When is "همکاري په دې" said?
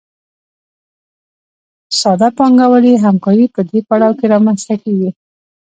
3.05-3.79